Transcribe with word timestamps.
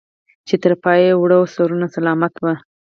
چې 0.47 0.55
تر 0.63 0.73
پايه 0.83 1.09
وړو 1.15 1.39
سرونه 1.53 1.87
سلامت 1.95 2.33
هم 2.41 2.55